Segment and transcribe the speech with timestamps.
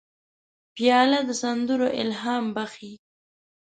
[0.75, 2.93] پیاله د سندرو الهام بخښي.